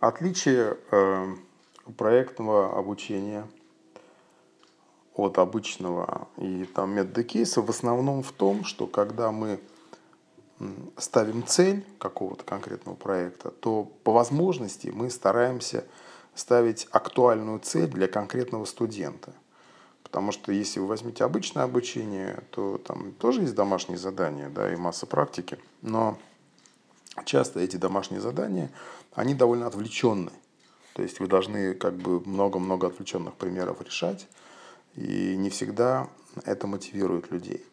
Отличие 0.00 0.76
э, 0.90 1.34
проектного 1.96 2.78
обучения 2.78 3.46
от 5.14 5.38
обычного 5.38 6.28
и 6.36 6.64
там 6.74 6.90
метода 6.94 7.24
кейса 7.24 7.62
в 7.62 7.70
основном 7.70 8.22
в 8.22 8.32
том, 8.32 8.64
что 8.64 8.86
когда 8.86 9.30
мы 9.30 9.58
ставим 10.96 11.46
цель 11.46 11.84
какого-то 11.98 12.44
конкретного 12.44 12.94
проекта, 12.96 13.50
то 13.50 13.84
по 14.04 14.12
возможности 14.12 14.88
мы 14.88 15.10
стараемся 15.10 15.84
ставить 16.34 16.86
актуальную 16.90 17.60
цель 17.60 17.88
для 17.88 18.08
конкретного 18.08 18.64
студента. 18.64 19.32
Потому 20.02 20.32
что 20.32 20.52
если 20.52 20.80
вы 20.80 20.86
возьмете 20.86 21.24
обычное 21.24 21.64
обучение, 21.64 22.42
то 22.50 22.78
там 22.78 23.12
тоже 23.12 23.42
есть 23.42 23.54
домашние 23.54 23.98
задания, 23.98 24.48
да, 24.48 24.72
и 24.72 24.76
масса 24.76 25.06
практики. 25.06 25.58
Но 25.82 26.16
часто 27.24 27.60
эти 27.60 27.76
домашние 27.76 28.20
задания, 28.20 28.70
они 29.14 29.34
довольно 29.34 29.66
отвлеченные. 29.66 30.34
То 30.94 31.02
есть 31.02 31.20
вы 31.20 31.26
должны 31.26 31.74
как 31.74 31.94
бы 31.94 32.20
много-много 32.20 32.86
отвлеченных 32.86 33.34
примеров 33.34 33.82
решать, 33.82 34.28
и 34.94 35.36
не 35.36 35.50
всегда 35.50 36.08
это 36.44 36.66
мотивирует 36.66 37.30
людей. 37.30 37.64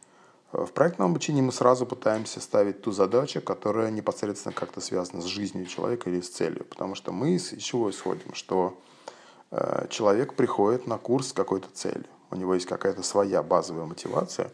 В 0.52 0.68
проектном 0.68 1.10
обучении 1.10 1.42
мы 1.42 1.52
сразу 1.52 1.88
пытаемся 1.88 2.40
ставить 2.40 2.84
ту 2.84 2.92
задачу, 2.92 3.42
которая 3.42 3.90
непосредственно 3.90 4.54
как-то 4.54 4.82
связана 4.82 5.22
с 5.22 5.26
жизнью 5.26 5.66
человека 5.66 6.12
или 6.12 6.22
с 6.22 6.30
целью. 6.30 6.64
Потому 6.66 6.94
что 6.94 7.12
мы 7.12 7.32
из 7.32 7.58
чего 7.58 7.90
исходим? 7.90 8.36
Что 8.36 8.80
э, 9.50 9.88
человек 9.90 10.36
приходит 10.36 10.86
на 10.86 11.00
курс 11.00 11.30
с 11.30 11.34
какой-то 11.34 11.70
целью. 11.74 12.06
У 12.30 12.36
него 12.36 12.54
есть 12.54 12.68
какая-то 12.68 13.02
своя 13.02 13.42
базовая 13.42 13.86
мотивация. 13.86 14.52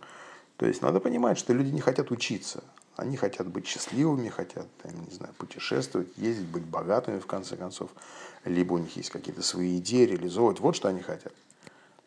То 0.56 0.66
есть 0.66 0.82
надо 0.82 1.02
понимать, 1.02 1.38
что 1.38 1.52
люди 1.52 1.70
не 1.70 1.82
хотят 1.82 2.12
учиться. 2.12 2.64
Они 3.00 3.18
хотят 3.18 3.48
быть 3.48 3.66
счастливыми, 3.66 4.30
хотят, 4.30 4.68
не 4.84 5.16
знаю, 5.16 5.34
путешествовать, 5.38 6.10
ездить, 6.18 6.48
быть 6.48 6.66
богатыми 6.66 7.20
в 7.20 7.26
конце 7.26 7.56
концов. 7.56 7.92
Либо 8.46 8.74
у 8.74 8.78
них 8.78 8.96
есть 8.98 9.10
какие-то 9.10 9.42
свои 9.42 9.78
идеи 9.80 10.06
реализовывать. 10.06 10.60
Вот 10.60 10.76
что 10.76 10.90
они 10.90 11.02
хотят. 11.02 11.34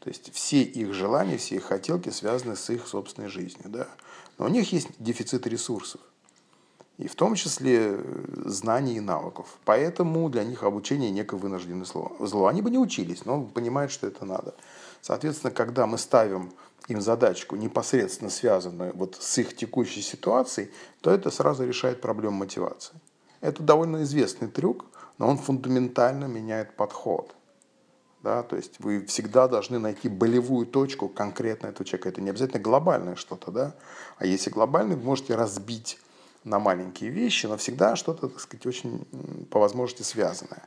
То 0.00 0.08
есть 0.08 0.33
все 0.34 0.62
их 0.62 0.92
желания, 0.92 1.36
все 1.39 1.56
их 1.56 1.64
хотелки 1.64 2.11
связаны 2.11 2.56
с 2.56 2.69
их 2.70 2.86
собственной 2.86 3.28
жизнью. 3.28 3.64
Да? 3.67 3.89
Но 4.36 4.47
у 4.47 4.48
них 4.48 4.72
есть 4.72 4.89
дефицит 4.98 5.47
ресурсов. 5.47 6.00
И 6.98 7.08
в 7.08 7.14
том 7.14 7.34
числе 7.36 7.97
э, 7.97 8.42
знаний 8.45 8.97
и 8.97 9.00
навыков. 9.00 9.58
Поэтому 9.64 10.28
для 10.28 10.45
них 10.45 10.62
обучение 10.62 11.11
некое 11.11 11.36
вынужденное 11.36 11.86
зло. 11.86 12.47
Они 12.47 12.61
бы 12.61 12.70
не 12.70 12.78
учились, 12.78 13.24
но 13.24 13.42
понимают, 13.42 13.91
что 13.91 14.06
это 14.06 14.24
надо. 14.24 14.55
Соответственно, 15.03 15.50
когда 15.50 15.86
мы 15.86 15.98
ставим 15.98 16.55
им 16.89 17.03
задачку, 17.03 17.56
непосредственно 17.56 18.31
связанную 18.31 18.97
вот 18.97 19.19
с 19.20 19.36
их 19.39 19.55
текущей 19.55 20.00
ситуацией, 20.00 20.70
то 21.03 21.11
это 21.11 21.31
сразу 21.31 21.67
решает 21.67 22.00
проблему 22.00 22.39
мотивации. 22.39 22.95
Это 23.42 23.62
довольно 23.62 24.05
известный 24.05 24.48
трюк, 24.48 24.86
но 25.19 25.28
он 25.28 25.36
фундаментально 25.36 26.25
меняет 26.25 26.75
подход– 26.75 27.34
да, 28.23 28.42
то 28.42 28.56
есть 28.56 28.78
вы 28.78 29.05
всегда 29.06 29.48
должны 29.48 29.78
найти 29.78 30.08
болевую 30.08 30.67
точку 30.67 31.08
конкретно 31.08 31.69
этого 31.69 31.84
человека. 31.84 32.08
Это 32.08 32.20
не 32.20 32.30
обязательно 32.30 32.61
глобальное 32.61 33.17
что-то, 33.17 33.50
да, 33.50 33.75
а 34.19 34.27
если 34.27 34.50
глобальное, 34.50 34.97
вы 34.97 35.03
можете 35.03 35.34
разбить 35.34 35.98
на 36.45 36.58
маленькие 36.58 37.11
вещи, 37.11 37.47
но 37.47 37.56
всегда 37.56 37.97
что-то, 37.97 38.28
так 38.28 38.41
сказать, 38.41 38.67
очень 38.67 39.06
по 39.50 39.58
возможности 39.58 40.03
связанное. 40.03 40.62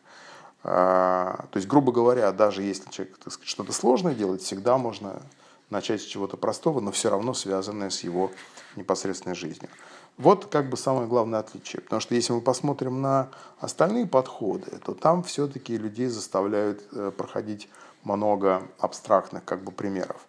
А, 0.67 1.45
то 1.51 1.57
есть, 1.57 1.67
грубо 1.67 1.91
говоря, 1.91 2.31
даже 2.31 2.63
если 2.63 2.89
человек 2.89 3.15
что-то 3.43 3.71
сложное 3.71 4.15
делает, 4.15 4.41
всегда 4.41 4.79
можно 4.79 5.21
начать 5.69 6.01
с 6.01 6.05
чего-то 6.05 6.37
простого, 6.37 6.79
но 6.79 6.91
все 6.91 7.11
равно 7.11 7.35
связанное 7.35 7.91
с 7.91 8.03
его 8.03 8.31
непосредственной 8.75 9.35
жизнью. 9.35 9.69
Вот 10.17 10.47
как 10.47 10.69
бы 10.69 10.75
самое 10.75 11.07
главное 11.07 11.39
отличие. 11.39 11.83
Потому 11.83 11.99
что 11.99 12.15
если 12.15 12.33
мы 12.33 12.41
посмотрим 12.41 12.99
на 12.99 13.29
остальные 13.59 14.07
подходы, 14.07 14.79
то 14.83 14.95
там 14.95 15.21
все-таки 15.21 15.77
людей 15.77 16.07
заставляют 16.07 16.81
э, 16.93 17.11
проходить 17.15 17.69
много 18.03 18.63
абстрактных 18.79 19.45
как 19.45 19.63
бы 19.63 19.71
примеров. 19.71 20.25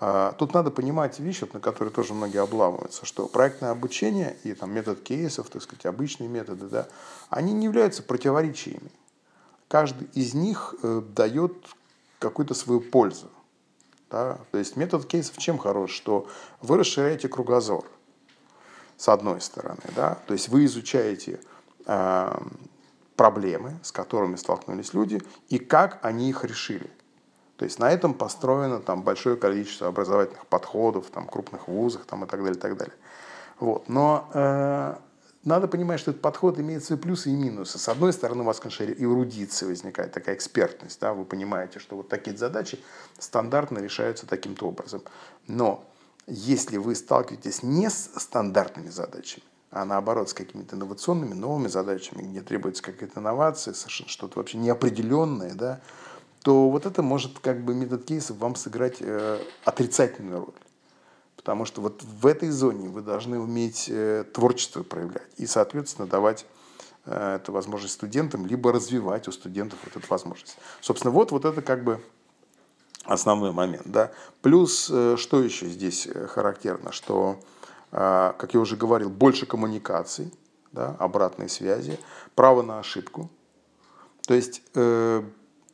А, 0.00 0.32
тут 0.32 0.52
надо 0.52 0.72
понимать 0.72 1.20
вещь, 1.20 1.42
на 1.52 1.60
которой 1.60 1.90
тоже 1.90 2.12
многие 2.12 2.42
обламываются, 2.42 3.06
что 3.06 3.28
проектное 3.28 3.70
обучение 3.70 4.36
и 4.42 4.52
там, 4.52 4.72
метод 4.72 5.00
кейсов, 5.00 5.48
так 5.48 5.62
сказать, 5.62 5.86
обычные 5.86 6.28
методы, 6.28 6.66
да, 6.66 6.88
они 7.30 7.52
не 7.52 7.66
являются 7.66 8.02
противоречиями. 8.02 8.90
Каждый 9.76 10.08
из 10.14 10.32
них 10.32 10.74
э, 10.82 11.02
дает 11.14 11.52
какую-то 12.18 12.54
свою 12.54 12.80
пользу. 12.80 13.30
Да? 14.10 14.38
То 14.50 14.56
есть 14.56 14.74
метод 14.74 15.04
кейсов 15.04 15.36
чем 15.36 15.58
хорош? 15.58 15.92
Что 15.92 16.26
вы 16.62 16.78
расширяете 16.78 17.28
кругозор 17.28 17.84
с 18.96 19.06
одной 19.10 19.42
стороны. 19.42 19.82
Да? 19.94 20.16
То 20.26 20.32
есть 20.32 20.48
вы 20.48 20.64
изучаете 20.64 21.40
э, 21.84 22.38
проблемы, 23.16 23.78
с 23.82 23.92
которыми 23.92 24.36
столкнулись 24.36 24.94
люди, 24.94 25.20
и 25.50 25.58
как 25.58 25.98
они 26.00 26.30
их 26.30 26.42
решили. 26.42 26.90
То 27.58 27.66
есть 27.66 27.78
на 27.78 27.90
этом 27.90 28.14
построено 28.14 28.80
там, 28.80 29.02
большое 29.02 29.36
количество 29.36 29.88
образовательных 29.88 30.46
подходов, 30.46 31.10
там, 31.10 31.26
крупных 31.26 31.68
вузах 31.68 32.06
там, 32.06 32.24
и 32.24 32.26
так 32.26 32.40
далее. 32.40 32.56
И 32.56 32.60
так 32.60 32.78
далее. 32.78 32.96
Вот. 33.60 33.90
Но 33.90 34.30
э, 34.32 34.96
надо 35.46 35.68
понимать, 35.68 36.00
что 36.00 36.10
этот 36.10 36.20
подход 36.20 36.58
имеет 36.58 36.84
свои 36.84 36.98
плюсы 36.98 37.30
и 37.30 37.36
минусы. 37.36 37.78
С 37.78 37.88
одной 37.88 38.12
стороны, 38.12 38.42
у 38.42 38.46
вас, 38.46 38.58
конечно, 38.58 38.82
эрудиция 38.82 39.68
возникает, 39.68 40.12
такая 40.12 40.34
экспертность. 40.34 41.00
Да? 41.00 41.14
Вы 41.14 41.24
понимаете, 41.24 41.78
что 41.78 41.96
вот 41.96 42.08
такие 42.08 42.36
задачи 42.36 42.80
стандартно 43.18 43.78
решаются 43.78 44.26
таким-то 44.26 44.66
образом. 44.66 45.02
Но 45.46 45.84
если 46.26 46.78
вы 46.78 46.96
сталкиваетесь 46.96 47.62
не 47.62 47.88
с 47.88 48.10
стандартными 48.16 48.88
задачами, 48.88 49.44
а 49.70 49.84
наоборот 49.84 50.28
с 50.28 50.34
какими-то 50.34 50.74
инновационными 50.74 51.34
новыми 51.34 51.68
задачами, 51.68 52.22
где 52.22 52.40
требуется 52.40 52.82
какая-то 52.82 53.20
инновация, 53.20 53.72
совершенно 53.74 54.08
что-то 54.08 54.38
вообще 54.38 54.58
неопределенное, 54.58 55.54
да, 55.54 55.80
то 56.42 56.70
вот 56.70 56.86
это 56.86 57.02
может 57.02 57.38
как 57.38 57.64
бы 57.64 57.74
метод 57.74 58.04
кейсов 58.04 58.38
вам 58.38 58.56
сыграть 58.56 58.96
э, 59.00 59.38
отрицательную 59.64 60.40
роль. 60.40 60.54
Потому 61.46 61.64
что 61.64 61.80
вот 61.80 62.02
в 62.02 62.26
этой 62.26 62.50
зоне 62.50 62.88
вы 62.88 63.02
должны 63.02 63.38
уметь 63.38 63.86
э, 63.88 64.24
творчество 64.34 64.82
проявлять 64.82 65.28
и, 65.36 65.46
соответственно, 65.46 66.08
давать 66.08 66.44
э, 67.04 67.36
эту 67.36 67.52
возможность 67.52 67.94
студентам, 67.94 68.46
либо 68.46 68.72
развивать 68.72 69.28
у 69.28 69.32
студентов 69.32 69.78
вот 69.84 69.96
эту 69.96 70.04
возможность. 70.10 70.58
Собственно, 70.80 71.12
вот, 71.12 71.30
вот 71.30 71.44
это 71.44 71.62
как 71.62 71.84
бы 71.84 72.02
основной 73.04 73.52
момент. 73.52 73.84
Да? 73.84 74.10
Плюс, 74.42 74.90
э, 74.92 75.14
что 75.16 75.40
еще 75.40 75.68
здесь 75.68 76.08
характерно, 76.30 76.90
что, 76.90 77.38
как 77.92 78.52
я 78.52 78.58
уже 78.58 78.74
говорил, 78.76 79.08
больше 79.08 79.46
коммуникаций, 79.46 80.34
да, 80.72 80.96
обратной 80.98 81.48
связи, 81.48 82.00
право 82.34 82.62
на 82.62 82.80
ошибку. 82.80 83.30
То 84.26 84.34
есть 84.34 84.62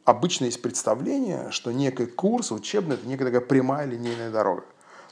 обычно 0.04 0.44
есть 0.44 0.60
представление, 0.60 1.50
что 1.50 1.72
некий 1.72 2.04
курс 2.04 2.52
учебный– 2.52 2.94
это 2.96 3.08
некая 3.08 3.24
такая 3.24 3.40
прямая 3.40 3.86
линейная 3.86 4.30
дорога. 4.30 4.64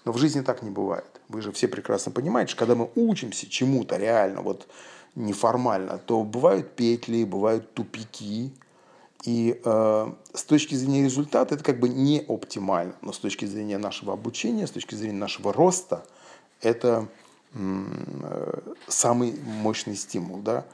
Но 0.05 0.13
в 0.13 0.19
жизни 0.19 0.41
так 0.41 0.63
не 0.63 0.71
бывает. 0.71 1.21
Вы 1.29 1.43
же 1.43 1.53
все 1.53 1.69
прекрасно 1.69 2.13
понимаете, 2.13 2.51
что 2.51 2.59
когда 2.59 2.75
мы 2.75 2.91
учимся 2.95 3.49
чему-то 3.49 3.97
реально, 3.97 4.41
вот 4.41 4.67
неформально, 5.15 5.99
то 5.99 6.23
бывают 6.23 6.75
петли, 6.75 7.25
бывают 7.25 7.75
тупики, 7.75 8.53
и 9.25 9.61
э, 9.63 10.13
с 10.33 10.45
точки 10.45 10.75
зрения 10.75 11.05
результата 11.05 11.55
это 11.55 11.63
как 11.63 11.79
бы 11.79 11.89
не 11.89 12.25
оптимально, 12.27 12.95
но 13.03 13.13
с 13.13 13.19
точки 13.19 13.45
зрения 13.45 13.77
нашего 13.77 14.15
обучения, 14.15 14.67
с 14.67 14.71
точки 14.71 14.95
зрения 14.95 15.19
нашего 15.19 15.53
роста, 15.53 16.05
это 16.63 17.07
э, 17.53 18.61
самый 18.89 19.39
мощный 19.45 19.97
стимул. 19.97 20.39
Да? 20.39 20.65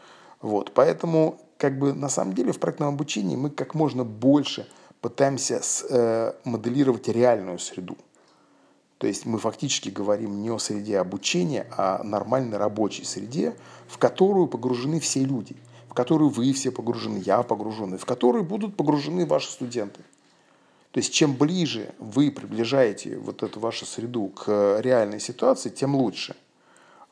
Вот. 0.41 0.73
Поэтому 0.75 1.41
как 1.59 1.79
бы 1.79 1.93
на 1.93 2.09
самом 2.09 2.35
деле 2.35 2.53
в 2.53 2.61
проектном 2.61 2.91
обучении 2.91 3.35
мы 3.35 3.51
как 3.51 3.75
можно 3.75 4.05
больше 4.05 4.69
пытаемся 5.01 5.61
с, 5.61 5.85
э, 5.89 6.33
моделировать 6.45 7.09
реальную 7.09 7.59
среду. 7.59 7.97
То 8.99 9.07
есть 9.07 9.27
мы 9.27 9.39
фактически 9.39 9.91
говорим 9.91 10.41
не 10.41 10.51
о 10.51 10.59
среде 10.59 10.99
обучения, 10.99 11.67
а 11.71 12.01
о 12.01 12.05
нормальной 12.05 12.57
рабочей 12.57 13.05
среде, 13.05 13.55
в 13.89 13.99
которую 13.99 14.47
погружены 14.47 15.01
все 15.01 15.25
люди– 15.25 15.57
которую 15.97 16.29
вы 16.29 16.53
все 16.53 16.71
погружены, 16.71 17.23
я 17.25 17.43
погружен, 17.43 17.95
и 17.95 17.99
в 17.99 18.05
которую 18.05 18.45
будут 18.45 18.77
погружены 18.77 19.27
ваши 19.27 19.51
студенты. 19.51 20.03
То 20.93 20.99
есть 20.99 21.13
чем 21.13 21.35
ближе 21.35 21.95
вы 21.99 22.31
приближаете 22.31 23.19
вот 23.19 23.43
эту 23.43 23.61
вашу 23.61 23.87
среду 23.87 24.29
к 24.29 24.79
реальной 24.81 25.21
ситуации, 25.21 25.71
тем 25.71 25.97
лучше. 25.97 26.37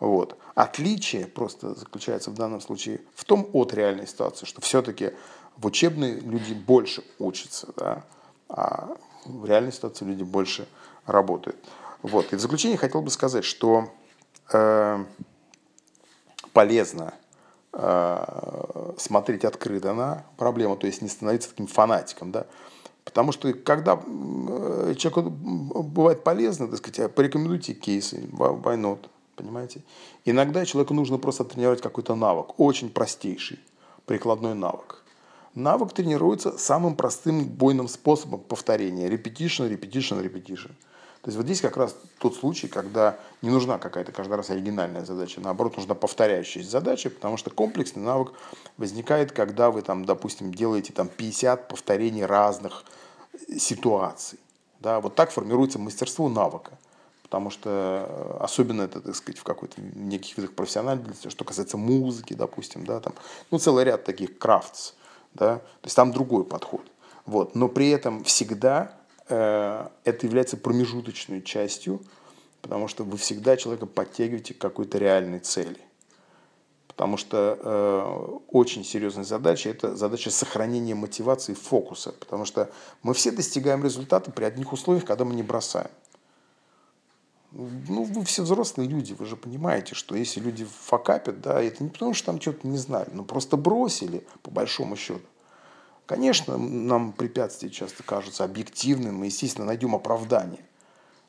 Вот. 0.01 0.37
Отличие 0.55 1.27
просто 1.27 1.75
заключается 1.75 2.31
в 2.31 2.35
данном 2.35 2.61
случае 2.61 3.01
в 3.15 3.25
том 3.25 3.49
от 3.55 3.73
реальной 3.73 4.07
ситуации, 4.07 4.45
что 4.45 4.61
все-таки 4.61 5.13
в 5.57 5.67
учебной 5.67 6.21
люди 6.21 6.53
больше 6.53 7.03
учатся, 7.19 7.69
да, 7.77 8.05
а 8.49 8.97
в 9.25 9.47
реальной 9.47 9.73
ситуации 9.73 10.05
люди 10.05 10.25
больше 10.25 10.69
работают. 11.07 11.57
Вот. 12.03 12.33
И 12.33 12.37
в 12.37 12.41
заключение 12.41 12.79
хотел 12.79 13.03
бы 13.03 13.11
сказать, 13.11 13.45
что 13.45 13.91
э, 14.53 15.05
полезно 16.53 17.15
Э, 17.77 18.93
смотреть 18.97 19.45
открыто 19.45 19.95
на 19.95 20.25
проблему, 20.37 20.77
то 20.77 20.87
есть 20.87 21.03
не 21.03 21.09
становиться 21.09 21.51
таким 21.51 21.67
фанатиком, 21.67 22.31
да. 22.31 22.47
Потому 23.05 23.33
что 23.33 23.53
когда 23.53 23.95
э, 23.95 24.95
человеку 24.97 25.31
бывает 25.31 26.23
полезно, 26.23 26.69
так 26.69 26.79
сказать, 26.79 27.13
порекомендуйте 27.13 27.75
кейсы, 27.75 28.29
why 28.31 28.77
not, 28.81 29.09
понимаете? 29.35 29.83
Иногда 30.25 30.65
человеку 30.65 30.95
нужно 30.95 31.19
просто 31.19 31.45
тренировать 31.45 31.81
какой-то 31.81 32.15
навык, 32.15 32.61
очень 32.61 32.91
простейший, 32.91 33.59
прикладной 34.07 34.55
навык. 34.55 35.03
Навык 35.57 35.93
тренируется 35.93 36.57
самым 36.57 36.95
простым 36.95 37.45
бойным 37.45 37.89
способом 37.89 38.39
повторения. 38.39 39.09
Repetition, 39.09 39.69
repetition, 39.69 40.23
repetition. 40.23 40.71
То 41.25 41.29
есть 41.31 41.39
вот 41.39 41.47
здесь 41.47 41.63
как 41.63 41.79
раз 41.79 41.97
тот 42.19 42.37
случай, 42.37 42.69
когда 42.69 43.17
не 43.41 43.49
нужна 43.49 43.79
какая-то 43.79 44.13
каждый 44.13 44.35
раз 44.35 44.51
оригинальная 44.51 45.07
задача, 45.07 45.41
наоборот, 45.41 45.79
нужна 45.79 45.95
повторяющаяся 45.95 46.69
задача, 46.69 47.09
потому 47.09 47.39
что 47.39 47.49
комплексный 47.49 48.03
навык 48.03 48.35
возникает, 48.77 49.33
когда 49.33 49.71
вы 49.71 49.81
там, 49.81 50.05
допустим, 50.05 50.53
делаете 50.53 50.93
там 50.93 51.09
50 51.09 51.69
повторений 51.69 52.27
разных 52.27 52.85
ситуаций. 53.57 54.39
Да, 54.81 55.01
вот 55.01 55.15
так 55.15 55.31
формируется 55.31 55.79
мастерство 55.79 56.29
навыка. 56.29 56.73
Потому 57.23 57.49
что 57.49 57.71
э, 58.07 58.37
особенно 58.45 58.83
это, 58.83 59.01
так 59.01 59.17
сказать, 59.17 59.39
в 59.39 59.45
какой-то 59.45 59.81
неких 59.81 60.37
видах 60.37 60.53
профессиональности, 60.53 61.31
что 61.31 61.47
касается 61.47 61.79
музыки, 61.79 62.35
допустим, 62.35 62.85
да, 62.85 63.01
там, 63.01 63.15
ну, 63.51 63.59
целый 63.59 63.85
ряд 63.85 64.05
таких 64.05 64.37
крафтс, 64.37 64.93
да, 65.33 65.57
то 65.57 65.85
есть 65.85 65.97
там 65.97 66.13
другой 66.13 66.45
подход. 66.45 66.83
Вот. 67.25 67.55
Но 67.55 67.69
при 67.69 67.89
этом 67.89 68.25
всегда 68.25 68.93
это 69.27 70.19
является 70.23 70.57
промежуточной 70.57 71.43
частью, 71.43 72.03
потому 72.61 72.89
что 72.89 73.05
вы 73.05 73.17
всегда 73.17 73.57
человека 73.57 73.87
подтягиваете 73.87 74.55
к 74.55 74.59
какой-то 74.59 74.99
реальной 74.99 75.39
цели. 75.39 75.81
Потому 76.95 77.17
что 77.17 77.59
э, 77.61 78.39
очень 78.53 78.85
серьезная 78.85 79.25
задача– 79.25 79.69
это 79.71 79.97
задача 79.97 80.31
сохранения 80.31 80.95
мотивации, 80.95 81.53
фокуса. 81.53 82.13
Потому 82.13 82.45
что 82.45 82.71
мы 83.03 83.15
все 83.15 83.33
достигаем 83.33 83.83
результата 83.83 84.31
при 84.31 84.45
одних 84.45 84.73
условиях, 84.73 85.05
когда 85.05 85.25
мы 85.25 85.35
не 85.35 85.43
бросаем. 85.43 85.91
Ну, 87.51 88.05
вы 88.05 88.25
все 88.25 88.43
взрослые 88.43 88.89
люди, 88.89 89.13
вы 89.13 89.27
же 89.27 89.37
понимаете, 89.37 89.97
что 89.97 90.15
если 90.15 90.41
люди 90.41 90.65
факапят, 90.65 91.41
да, 91.41 91.61
это 91.61 91.83
не 91.83 91.91
потому, 91.91 92.15
что 92.15 92.27
там 92.27 92.41
что-то 92.41 92.67
не 92.67 92.79
знали, 92.79 93.11
но 93.13 93.25
просто 93.25 93.57
бросили, 93.57 94.25
по 94.43 94.51
большому 94.53 94.97
счету. 94.97 95.27
Конечно, 96.07 96.59
нам 96.59 97.13
препятствия 97.13 97.71
часто 97.71 98.03
кажутся 98.03 98.45
объективными, 98.45 99.13
мы, 99.13 99.27
естественно, 99.27 99.67
найдем 99.67 99.95
оправдание. 99.95 100.65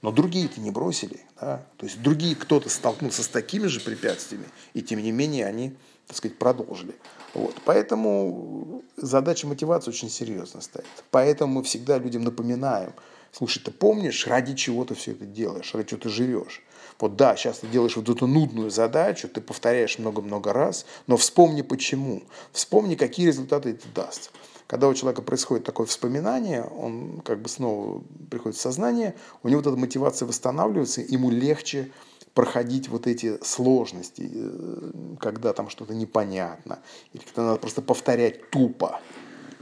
Но 0.01 0.11
другие-то 0.11 0.59
не 0.59 0.69
бросили. 0.69 1.21
Да? 1.39 1.65
То 1.77 1.85
есть 1.85 2.01
другие 2.01 2.35
кто-то 2.35 2.69
столкнулся 2.69 3.23
с 3.23 3.27
такими 3.27 3.67
же 3.67 3.79
препятствиями, 3.79 4.45
и 4.73 4.81
тем 4.81 5.01
не 5.01 5.11
менее 5.11 5.45
они, 5.45 5.75
так 6.07 6.17
сказать, 6.17 6.37
продолжили. 6.37 6.95
Вот. 7.33 7.55
Поэтому 7.65 8.83
задача 8.97 9.47
мотивации 9.47 9.91
очень 9.91 10.09
серьезно 10.09 10.61
стоит. 10.61 10.85
Поэтому 11.09 11.55
мы 11.55 11.63
всегда 11.63 11.97
людям 11.97 12.23
напоминаем, 12.23 12.93
слушай, 13.31 13.63
ты 13.63 13.71
помнишь, 13.71 14.27
ради 14.27 14.55
чего 14.55 14.83
ты 14.85 14.93
все 14.93 15.13
это 15.13 15.25
делаешь, 15.25 15.73
ради 15.73 15.89
чего 15.89 16.01
ты 16.01 16.09
живешь. 16.09 16.61
Вот 16.99 17.15
да, 17.15 17.35
сейчас 17.35 17.59
ты 17.59 17.67
делаешь 17.67 17.95
вот 17.95 18.07
эту 18.07 18.27
нудную 18.27 18.69
задачу, 18.69 19.27
ты 19.27 19.41
повторяешь 19.41 19.99
много-много 19.99 20.53
раз, 20.53 20.85
но 21.07 21.17
вспомни 21.17 21.61
почему. 21.61 22.23
Вспомни, 22.51 22.95
какие 22.95 23.27
результаты 23.27 23.71
это 23.71 23.87
даст. 23.93 24.31
Когда 24.67 24.87
у 24.87 24.93
человека 24.95 25.21
происходит 25.21 25.63
такое 25.63 25.85
вспоминание, 25.85 26.63
он 26.63 27.21
как 27.21 27.39
бы 27.39 27.49
снова 27.49 28.03
приходит 28.31 28.57
в 28.57 28.61
сознание, 28.61 29.15
у 29.43 29.47
него 29.47 29.61
вот 29.61 29.67
эта 29.67 29.79
мотивация 29.79 30.27
восстанавливается, 30.27 31.01
ему 31.01 31.29
легче 31.29 31.91
проходить 32.33 32.89
вот 32.89 33.05
эти 33.05 33.37
сложности, 33.43 34.29
э, 34.33 34.91
когда 35.19 35.53
там 35.53 35.69
что-то 35.69 35.93
непонятно, 35.93 36.79
или 37.13 37.21
когда 37.23 37.43
надо 37.43 37.59
просто 37.59 37.81
повторять 37.81 38.49
тупо. 38.49 38.99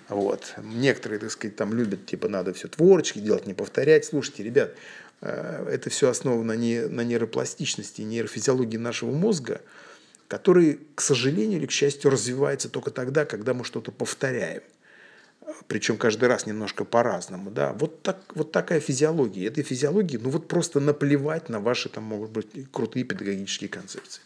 Вот. 0.08 0.56
Некоторые, 0.58 1.20
так 1.20 1.32
сказать, 1.32 1.58
там 1.58 1.74
любят, 1.74 2.06
типа, 2.06 2.30
надо 2.30 2.54
все 2.54 2.68
творчески 2.70 3.20
делать, 3.20 3.46
не 3.46 3.54
повторять. 3.54 4.06
Слушайте, 4.06 4.44
ребят, 4.44 4.74
э, 5.22 5.68
это 5.70 5.90
все 5.90 6.10
основано 6.10 6.54
не, 6.54 6.88
на 6.88 7.02
нейропластичности, 7.02 8.02
нейрофизиологии 8.04 8.78
нашего 8.78 9.12
мозга, 9.12 9.62
который, 10.30 10.80
к 10.96 11.02
сожалению 11.02 11.60
или 11.60 11.66
к 11.66 11.72
счастью, 11.72 12.10
развивается 12.10 12.70
только 12.70 12.90
тогда, 12.90 13.26
когда 13.26 13.54
мы 13.54 13.66
что-то 13.66 13.92
повторяем 13.92 14.64
причем 15.68 15.98
каждый 15.98 16.26
раз 16.30 16.46
немножко 16.46 16.86
по-разному, 16.86 17.52
да, 17.52 17.74
вот, 17.74 18.02
так, 18.02 18.18
вот 18.36 18.52
такая 18.52 18.80
физиология. 18.80 19.48
Этой 19.48 19.64
физиологии, 19.64 20.18
ну 20.18 20.30
вот 20.30 20.48
просто 20.48 20.80
наплевать 20.80 21.50
на 21.50 21.60
ваши, 21.60 21.90
там, 21.90 22.04
могут 22.04 22.32
быть, 22.32 22.48
крутые 22.72 23.04
педагогические 23.04 23.70
концепции. 23.70 24.22